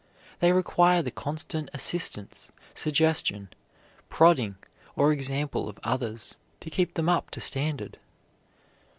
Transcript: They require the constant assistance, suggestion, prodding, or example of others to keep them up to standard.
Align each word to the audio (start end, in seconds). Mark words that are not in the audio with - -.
They 0.39 0.51
require 0.51 1.03
the 1.03 1.11
constant 1.11 1.69
assistance, 1.75 2.51
suggestion, 2.73 3.49
prodding, 4.09 4.55
or 4.95 5.13
example 5.13 5.69
of 5.69 5.77
others 5.83 6.37
to 6.61 6.71
keep 6.71 6.95
them 6.95 7.07
up 7.07 7.29
to 7.29 7.39
standard. 7.39 7.99